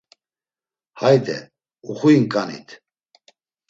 Hayde 1.01 1.37
uxuyinǩanit. 1.91 2.69